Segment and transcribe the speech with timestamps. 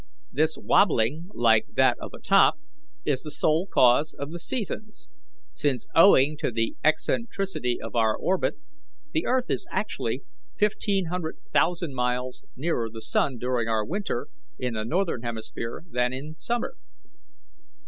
[0.31, 2.55] This wabbling, like that of a top,
[3.05, 5.11] is the sole cause of the seasons;
[5.53, 8.55] since, owing to the eccentricity of our orbit,
[9.11, 10.23] the earth is actually
[10.57, 16.13] fifteen hundred thousand miles nearer the sun during our winter, in the northern hemisphere, than
[16.13, 16.77] in summer.